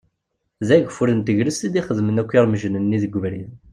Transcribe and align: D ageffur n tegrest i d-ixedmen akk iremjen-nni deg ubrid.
D 0.67 0.69
ageffur 0.75 1.09
n 1.13 1.19
tegrest 1.21 1.65
i 1.67 1.69
d-ixedmen 1.73 2.21
akk 2.21 2.31
iremjen-nni 2.37 2.97
deg 3.03 3.15
ubrid. 3.17 3.49